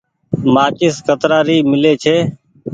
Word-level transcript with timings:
مآچيس 0.53 0.95
ڪترآ 1.07 1.39
ري 1.47 1.57
ميلي 1.69 1.93
ڇي۔ 2.03 2.15